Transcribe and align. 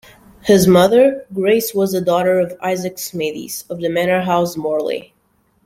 His 0.41 0.65
mother, 0.65 1.27
Grace 1.31 1.75
was 1.75 1.91
the 1.91 2.01
daughter 2.01 2.39
of 2.39 2.57
Isaac 2.59 2.97
Smithies, 2.97 3.65
of 3.69 3.81
The 3.81 3.89
Manor 3.89 4.23
House, 4.23 4.57
Morley. 4.57 5.13